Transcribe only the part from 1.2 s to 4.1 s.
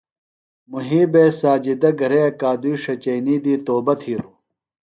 سجادہ گھرے اکادئی ݜچئینی دی توبہ